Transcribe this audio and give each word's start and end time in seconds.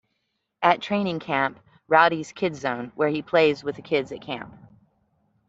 At 0.63 0.81
Training 0.81 1.19
Camp, 1.19 1.59
Rowdy's 1.87 2.31
Kid 2.31 2.55
Zone, 2.55 2.91
where 2.95 3.09
he 3.09 3.21
plays 3.21 3.63
with 3.63 3.75
the 3.75 3.83
kids 3.83 4.11
at 4.11 4.19
camp. 4.21 4.51